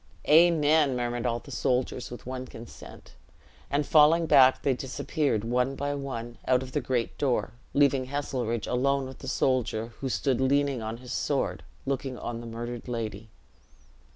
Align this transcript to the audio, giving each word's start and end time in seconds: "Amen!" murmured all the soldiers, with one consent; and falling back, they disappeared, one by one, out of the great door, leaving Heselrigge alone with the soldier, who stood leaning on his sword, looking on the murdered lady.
"Amen!" 0.27 0.95
murmured 0.95 1.27
all 1.27 1.37
the 1.37 1.51
soldiers, 1.51 2.09
with 2.09 2.25
one 2.25 2.47
consent; 2.47 3.13
and 3.69 3.85
falling 3.85 4.25
back, 4.25 4.63
they 4.63 4.73
disappeared, 4.73 5.43
one 5.43 5.75
by 5.75 5.93
one, 5.93 6.39
out 6.47 6.63
of 6.63 6.71
the 6.71 6.81
great 6.81 7.15
door, 7.19 7.51
leaving 7.75 8.05
Heselrigge 8.07 8.65
alone 8.65 9.05
with 9.05 9.19
the 9.19 9.27
soldier, 9.27 9.93
who 9.99 10.09
stood 10.09 10.41
leaning 10.41 10.81
on 10.81 10.97
his 10.97 11.13
sword, 11.13 11.61
looking 11.85 12.17
on 12.17 12.41
the 12.41 12.47
murdered 12.47 12.87
lady. 12.87 13.29